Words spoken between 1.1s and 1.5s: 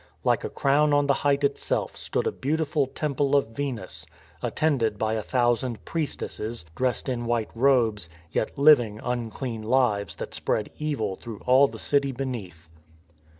height